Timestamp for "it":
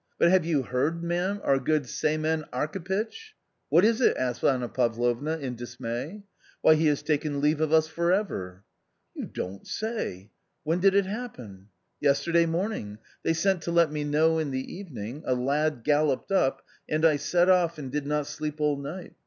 4.01-4.17, 10.17-10.27, 10.95-11.05